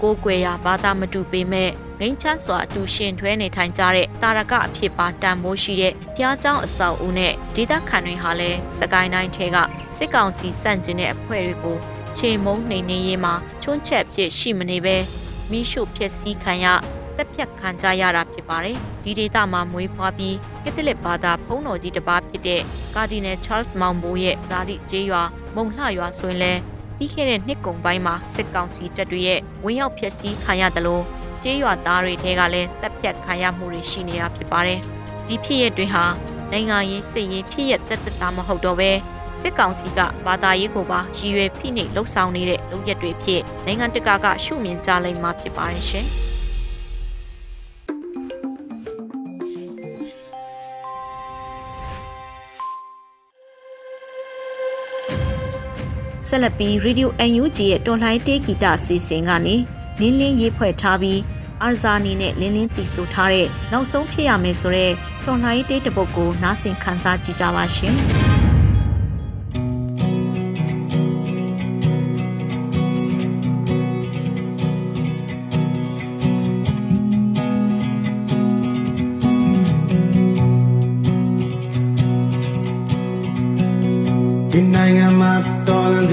[0.02, 1.70] ကိုကိုွယ်ရာဘာသာမတူပေမဲ့
[2.04, 9.58] ငိမ့်ချစွာအတူရှင်ထွဲနေထိုင်ကြတဲ့တာရကအဖြစ်ပါတန်ဖိုးရှိတဲ့ဖျားကြောင်အဆောက်အဦနဲ့ဒေသခံတွေဟာလည်းစကိုင်းတိုင်းထဲက
[9.98, 11.78] စစ်ကောင်စီစန့်ကျင်တဲ့အဖွဲ့တွေကို
[12.18, 14.96] ခြေမုံနှိမ်နှင်းရေးမှာချွန်းချက်ဖြစ်ရှိမနေပဲ
[15.52, 16.66] မိရှုဖြစ်စည်းခံရ
[17.18, 22.62] တက်ဖြတ်ခံကြရတာဖြစ်ပါတယ်။ဒီဒေသမှာမွေးဖွားပြီးကက်သလစ်ဘာသာဘုန်းတော်ကြီးတစ်ပါးဖြစ်တဲ့
[22.96, 25.24] ကာဒီနယ်ချားလ်စ်မောင်ဘိုးရဲ့ဇာတိကျေးရွာ
[25.56, 26.60] မုံလှရွာဆိုရင်လည်း
[26.98, 31.04] ပြီးခဲ့တဲ့နှစ်ကုန်ပိုင်းမှာစစ်ကောင်စီတပ်တွေရဲ့ဝင်ရောက်ဖျက်ဆီးခံရတယ်လို့
[31.44, 34.80] ကျေးရွာသားတွေထဲကလည်းတပ်ဖြတ်ခံရမှုတွေရှိနေတာဖြစ်ပါတယ်။
[35.28, 36.04] ဒီဖြစ်ရပ်တွေဟာ
[36.52, 38.92] နိုင်ငံရေးစစ်ရေးဖြစ်ရပ်တက်တက်တာမဟုတ်တော့ပဲ
[39.42, 46.08] စစ်ကောင်စီကဘာသာရေးကိုပါရည်ရွယ်ဖိနှိပ်လှုပ်ဆောင်နေတဲ့လုပ်ရက်တွေဖြစ်နိုင်ငံတကာကရှုမြင်ကြလိမ့်မှာဖြစ်ပါတယ်ရှင်။
[56.28, 59.56] ဆက်လက်ပြီး Radio UNG ရဲ့တော်လှန်တေးဂီတစီစဉ်ကနေ
[60.00, 61.20] လင်းလင်းရေးဖွဲ့ထားပြီး
[61.64, 64.94] အာဇာနီနဲ့လင်းလင်းတီဆိုထားတဲ့နောက်ဆုံးဖြစ်ရမယ်ဆိုတော့
[65.26, 67.98] တော်လှန်ရေးတေးတပုတ်ကိုနားဆင်ခန်းစားကြည့်ကြပါရှင်။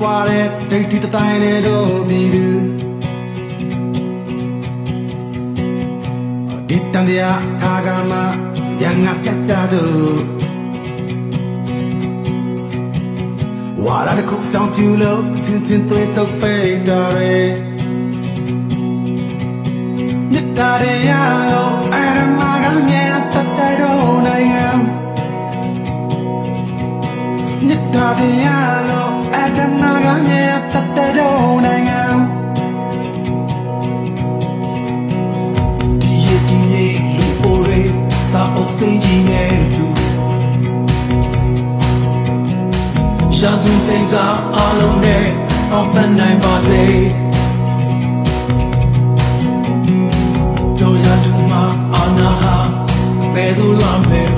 [0.00, 2.46] ပွားတဲ့ဒိတ်တီတတိုင်းနဲ့တို့ပြည်သူ
[6.68, 8.18] ဒီတန်တရားခါကမှ
[8.82, 9.84] ရငါပြတ်ကြသူ
[13.84, 17.40] ဝါရတဲ့ခုကြောင့်ပြူလို့ချင်းချင်းသွေးဆုပ်ပိတ်တော်ရဲ
[20.32, 24.68] မြတ်တာရရောအဲ့ဒါမှကမြဲတတ်တဲ့တော့နိုင်ငံ
[27.66, 28.06] မြတ်တာ
[28.44, 28.46] ရ
[28.90, 32.02] ရော အတမကမြဲတတ်တဲ့တော့နိုင်ငံ
[36.02, 37.80] ဒီရည်ဒီရည်လူပိုရဲ
[38.30, 39.84] စာအုပ်စင်ကြီးနဲ့သူ
[43.36, 45.24] ရှာစုံစိမ့်စာအလုံးနဲ့
[45.72, 46.84] အောင်ပန်းနိုင်ပါစေ
[50.78, 51.62] ကြော်ရတူမှာ
[51.94, 52.56] အနာဟာ
[53.34, 54.31] ဘယ်သူလာမယ်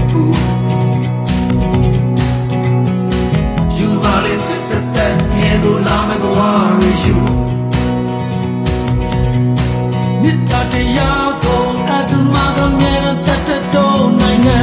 [5.65, 6.41] က်ဘယ်သူလာမဲ့ဘဝ
[6.83, 7.17] ရယူ
[10.23, 12.97] မြစ်တာတရားကိုအတ္တမကမြဲ
[13.27, 14.63] တတ်တဲ့တော့နိုင်ငံ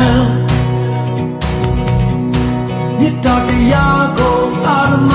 [2.99, 5.11] မြစ်တာတရားကိုအာရမ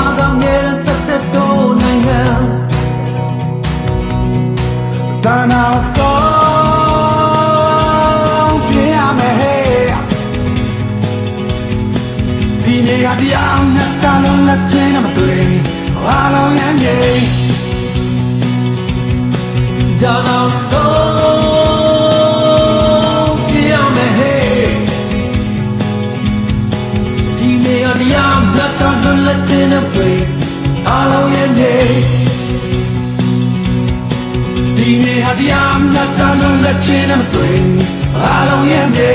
[16.09, 16.97] အားလုံးရဲ့မြေ
[20.03, 20.39] ဒါနာ
[20.71, 24.69] ဆုံးပြရမယ်ဟဲ့
[27.39, 30.19] ဒီနေရာတရားနဲ့တန်လုံးလက်ချင်းမတွေ့
[30.89, 31.75] အားလုံးရဲ့မြေ
[34.77, 37.61] ဒီနေရာတရားနဲ့တန်လုံးလက်ချင်းမတွေ့
[38.23, 39.13] အားလုံးရဲ့မြေ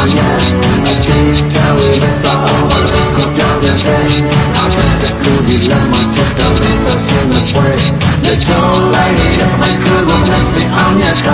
[0.00, 4.59] I think we can win this all, but we could not
[5.30, 11.26] 소리 남아쳤다 미사시는 way 내 전라인이라 말그고 내세 아냐가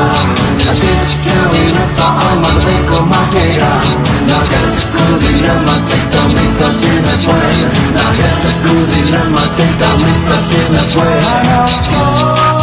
[0.69, 3.65] 아티스케이나 싸움만 내고 마케라
[4.27, 4.53] 나가
[4.93, 7.63] 소리 남아쳤다 미사시는 way
[7.95, 8.21] 나가
[8.63, 12.61] 소리 남아쳤다 미사시는 way I have fun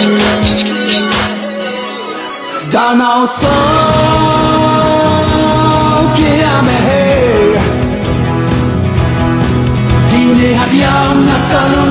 [0.00, 0.68] in my head
[2.70, 4.79] Down our soul
[11.50, 11.90] Kanul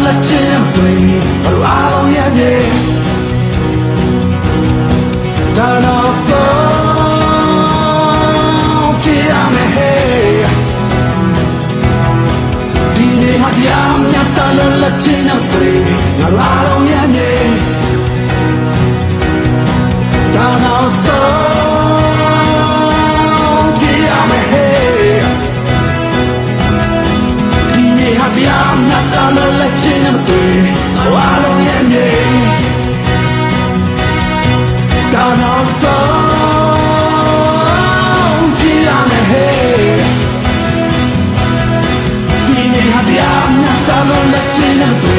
[44.59, 45.13] talo lechin am tu.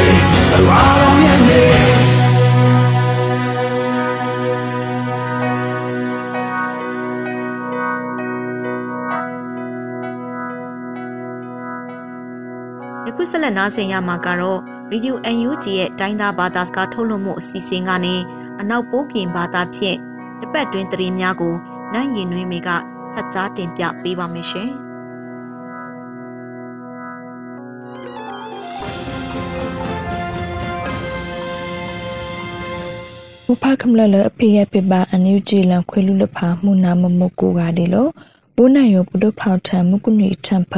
[0.68, 1.60] Walo ye me.
[13.06, 14.60] ယခုဆက်လက်နားဆင်ရမှာကတော့
[14.92, 18.16] Radio UNG ရဲ့တိုင်းသားဘာသာစကားထုတ်လွှင့်မှုအစီအစဉ်ကနေ
[18.60, 19.98] အနောက်ပိုးပြင်ဘာသာဖြင့်
[20.40, 21.54] တပတ်တွင်းသတင်းများကို
[21.92, 22.68] နန်းရင်နွေးမေက
[23.14, 24.70] ဖတ်ကြားတင်ပြပေးပါမယ်ရှင်။
[33.52, 38.08] မဖခမလလအဖေရပြပါအန်ယူဂျီလန်ခွေလူလဖာမှုနာမမကိုကဒီလို
[38.54, 40.74] ဘူနိုင်ယောပုဒဖောက်ထံမကုနီထံဖ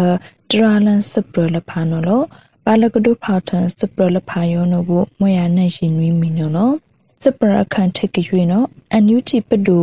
[0.50, 2.22] တရာလန်စပရလဖာနော်လော
[2.64, 6.70] ပါလကဒုဖောက်ထံစပရလဖာယောနော်ဘူးမွေရနဲ့ရှင်နွေးမီနော်လော
[7.22, 9.78] စပရအခန့်ထိတ်ကြွေနော်အန်ယူဂျီပဒူ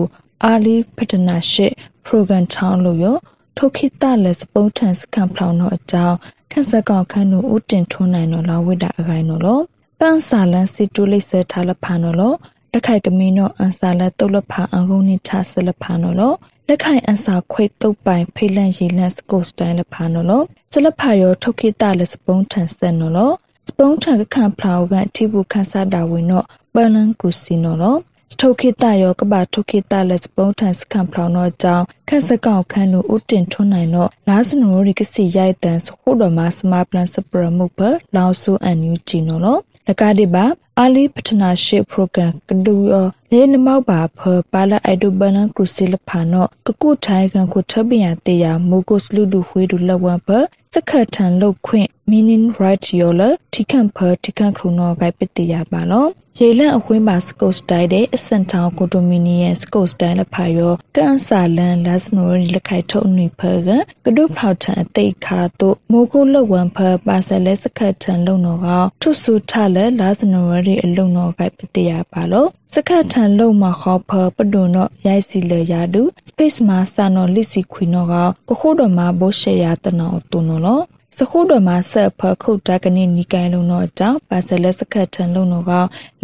[0.45, 1.67] အာလီပတနာရှိ
[2.03, 3.17] ပရိုဂရမ်ချောင်းလို့ယော
[3.57, 6.17] ထုတ်ခိတလက်စပုံးထန်စကန်ဖလောင်နော်အကြောင်း
[6.51, 9.59] ခက်ဆက်ကောက်ခန်းတို့ဦးတင်ထွန်းနိုင်နော်လာဝိတာအခိုင်နော်လော
[9.99, 12.35] ပန်းစာလန်စီတူလိစထားလဖာနော်လော
[12.73, 16.33] လက်ခိုက်ကမင်းတော့အန်စာလက်တုတ်လဖာအငုံနိချဆလဖာနော်လော
[16.67, 23.31] လက်ခိုင်အန်စာခွေတုတ်ပိုင်ဖိလန့်ရီလန့်စကိုစတိုင်လဖာနော်လောဆလဖာရောထုတ်ခိတလက်စပုံးထန်ဆက်နော်လော
[23.67, 27.97] စပုံးထန်ကခန့်ဖလောက်ကအတိဘူးခန်းစားတာဝင်တော့ပလန်ကူစီနော်လော
[28.31, 37.79] စထုတ်ခိတရောကဘာထုတ်ခိတလက်စပုံးထန်စကန်ဖလောက်တော့ကြောင်းခက်စကောက်ခန်းတို့ဥတင်ထွန်းနိုင်တော့လာစနိုရီကစီရိုက်တန်စခုတော်မှာစမပလန်စပရမှုပ
[38.15, 39.57] လောင်ဆူအန်ယူဂျီနော်လော
[39.91, 40.45] လကတိပါ
[40.79, 44.19] အာလီပထနာရှိပရိုဂရမ်ကဒူယောလေနမောက်ပါဖ
[44.53, 50.29] ပါလာအိုက်ဒိုဘနန်ကရုစီလဖာနောကကုထိုင်ကန်ကိုထပီယာတေယာမိုကိုစလူဒူဝေဒူလဝမ်ဖ
[50.75, 53.21] စခတ်ထန်လုတ်ခွင့် meaning right ယောလ
[53.53, 56.07] ထိခန့်ဖထိခန့်ခရုနောဂိုင်ပတိယပါလော
[56.39, 63.69] ရေလန့်အခွင်းပါစကုတ်စတိုင်တဲ့အစန်ထောင်ကိုတိုမီနီယံစကုတ်စတိုင်လဖာယောကန်ဆာလန်လတ်စနိုရီလက်ခိုင်ထုံနိဖက
[64.05, 66.77] ကဒုဖောက်ထန်အသိခါတို့မိုးကုလဝံဖ
[67.07, 68.67] ပါဆလဲစခတ်ထန်လုံနောက
[69.01, 78.13] ထုဆူထလဲလတ်စနိုရီအလုံနောဂိုင်ပတိယပါလောစခတ်ထန်လုံမခေါဖပဒုနောရိုက်စီလေယာဒူ space မှာစာနောလစ်စီခွေနောက
[78.47, 80.79] ပခုတော်မှာဘိုးရှေယာတနောတုနောလော
[81.17, 85.73] စခုတော်မှာဆက်ဖခုတ်တကနိနီကိုင်လုံးတော့ကြောင့်ပါဆလက်စခတ်ထန်လုံးတော့က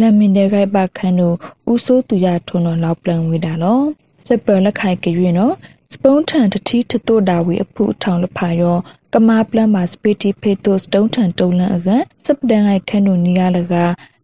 [0.00, 1.36] လမ်မင်တဲ့ခိုက်ပခန်းတို့
[1.72, 3.84] ဦးစိုးသူရထုံတော့လောက်ပလန်ဝေတာနော်
[4.26, 5.54] စပရလက်ခိုက်ကြွေနော်
[5.92, 8.76] စပုံးထန်တတိထတိုတာဝေအဖူထောင်လဖာရော
[9.12, 11.88] ကမာပလန်မှာစပီတီဖေတိုစတုံးထန်တုံးလန်အက
[12.24, 13.74] စပဒန်လိုက်ခန်းတို့နီးရလက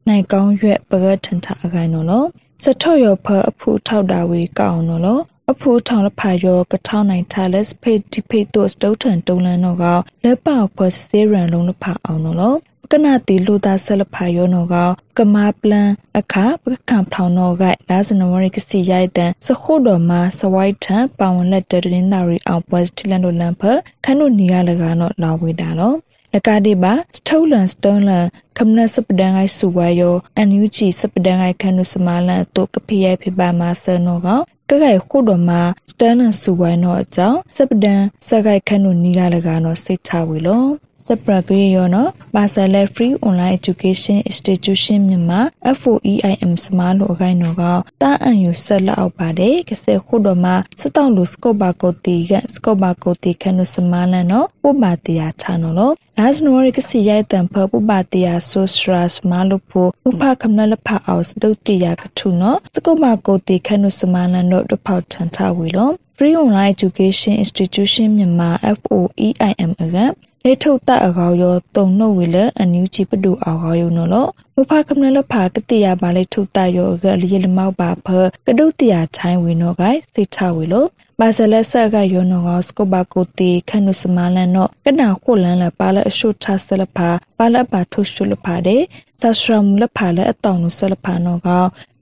[0.09, 2.27] နိုင်ကောင်းရွက်ပကထန်ထအခိုင်နော်လို့
[2.62, 9.85] စထော့ရဖအဖူထောက်တာဝေကောက်အောင်နော် အဖူထောင်လဖာယောကထောင်းနိုင်ထားလက်ဖေဒီဖေတိုစတုထန်တုံလန်တော့က
[10.24, 12.59] လက်ပေါဖွဲ့စေရန်လုံးလဖာအောင်နော်
[12.92, 14.74] ကနာတီလူသားဆလဖာယောနောက
[15.18, 23.62] ကမာပလန်အခါပကံဖောင်နောကလာဇနဝရကစီရိုက်တန်စခုတော်မှာစဝိုက်ထံပါဝင်လက်တရင်သာရီအောင်ပွက်တီလန်တို့လန်ဖ
[24.05, 25.96] ခန်းတို့နီရလကနော်လာဝေတာနော်
[26.35, 28.26] လကတိပါစထုလန်စတုံးလန်
[28.59, 34.28] ကမ္နစပဒန်အိုက်စုဝါယောအန်ယူဂျီစပဒန်အိုက်ခန်းတို့စမာလန်တုကဖိယဖိပါမာဆနောက
[34.72, 40.68] ကကဲခုတော်မှာစတန်နဆူဝိုင်းတော့အကြောင်းစပဒန်စကိုက်ခန့်တို့နီးလာလကတော့စိတ်ချဝေလို့
[41.07, 45.41] စပရကေရောနော်ပါဆယ်လက် free online education institution မြန်မာ
[45.81, 47.62] FOEIM စမားလို့အခိုင်တော့က
[48.03, 69.99] တာအန်ယူဆက်လက်အောက်ပါတယ်ကစဲခုတော်မှာစတောက်လို့စကော့ဘာကိုတီကစကော့ဘာကိုတီခန့်လို့စမားလန်နော်ပို့ပါတီယာချနော်လို့လာစနိုရကစီရိုက်တံဖပပတီယာဆိုစရာစမာလုဖိုဥဖခမနလဖအောက်စဒုတိယကထုနော်စကုမကိုတီခနုစမာလန်တို့တဖောက်ထန်ထဝီလော Free Online Education Institution မြန်မာ FOEIM အက
[70.46, 78.09] လေထုတ်တအကောရောတုံနှုတ်ဝေလအန်ယူချီပဒူအောကောယုံနော်လို့မဖကမနလဖာကတိယပါလေထုတ်တရောကလျလမောက်ပါဖ
[78.46, 80.88] ကဒုတိယချိုင်းဝေနောကစိတ်ချဝေလို့
[81.20, 88.83] ပါဆလဆက်ကယောနောကစကဘကိုတီခနုစမလန်နောကနာခုလန်လပါလအရှုထဆလဖာပါလပါထုရှုလဖာတဲ့
[89.22, 91.48] သရှရမလဖာလအတောင်နုဆလဖာနောက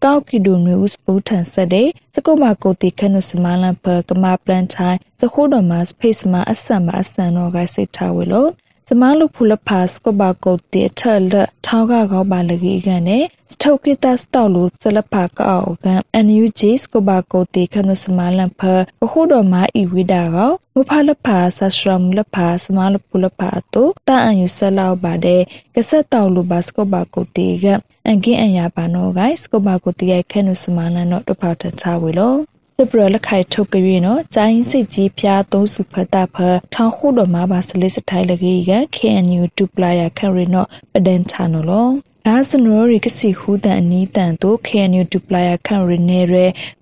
[0.04, 8.50] ကောက်ကီဒိုနွေဥစပူထန်ဆက်တဲ့စကုမကိုတီခနုစမလန်ဖကမာပလန်ချိုင်စခုတော်မှာစဖေးစမအဆန်မအဆန်နောကစိတ်ထားဝေလို့
[8.92, 11.00] စမလုဖူလဖာစကဘကုတ်တေထ
[11.32, 11.34] လ
[11.66, 18.62] ထောင်းကကောပါလကြီးကန်နဲ့စထုတ်ကိတစတောက်လူစလဖာကောက်ကန်အန်ယူဂျီစကဘကုတ်တေခနုစမလန်ဖ
[19.04, 25.42] အခုတော်မှာဤဝိဒါကောမဖလဖာဆရှရမ်လဖာစမလဖူလဖာတုတာအန်ယူဆလောက်ပါတဲ့
[25.74, 27.66] ကဆက်တောက်လူဘစကဘကုတ်တေက
[28.06, 32.38] အန်ကင်းအန်ယာပါနောဂိုင်စကဘကုတ်တေခနုစမလန်တော့တဖောက်တချဝေလို့
[32.80, 36.36] စပရလက်ခိုင်ထုတ်ကြွေနော်ကျိုင်းစစ်ကြီးဖျားသုံးစုဖတ်တာဖ
[36.74, 41.88] ထောင်ခုတော်မှာပါစလစ်စထိုင်လကြီးက KNU 2 player ခရီနော်ပဒန်ချာနော်လော
[42.26, 46.34] ဒါစနိုရီကစီဟူတန်အနီးတန်တို့ KNU 2 player ခရီနေရ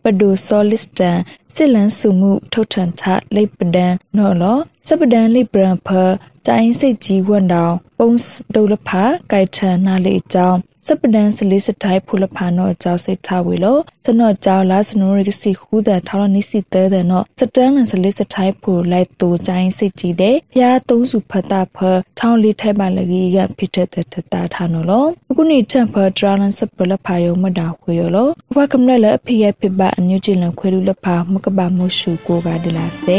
[0.03, 1.19] ပဒိုဆောလစ်တန်
[1.55, 3.03] စစ်လန်းစုမှုထုတ်ထန်ထ
[3.35, 5.89] လိပ်ပဒန်နော်လောစပဒန်လိပ်ပရန်ဖ
[6.47, 8.11] ကျိုင်းစစ်ကြီးဝန်တောင်ပုံ
[8.55, 21.79] ဒုလဖာကိုက်ထန်နာလေအကြောင်း စပဒန်စလေးစထိုင်ဖူလဖာနောအကြောင်းစိတ်ထားဝေလို့စနော့ကြောင်းလာစနိုရကစီဟူးတဲ့ထောင်းနိစီတဲတဲ့နောစတန်လန်စလေးစထိုင်ဖူလိုက်တူချိုင်းစိတ်ကြည့်တဲ့ဖျားသုံးစုဖတ်တာဖ
[22.19, 33.05] ထောင်းလေးထိုက်ပါလကြီးကဖြစ်တဲ့တတာထားနော်လို့အခုနေချန်ဖဒရာလန်စပလဖာယောမတာခွေရလို့ဘဝကမလလအဖေရဖြစ်ပါအညွချင်လခွေလူလဖာမကဘာမရှုကိုကဒလာစ